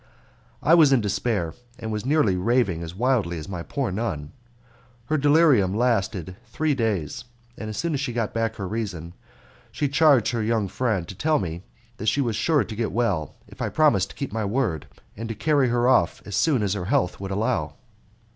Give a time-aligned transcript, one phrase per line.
[0.63, 4.31] I was in despair, and was nearly raving as wildly as my poor nun.
[5.05, 9.13] Her delirium lasted three days, and as soon as she got back her reason
[9.71, 11.61] she charged her young friend to tell me
[11.97, 14.87] that she was sure to get well if I promised to keep to my word,
[15.15, 17.75] and to carry her off as soon as her health would allow.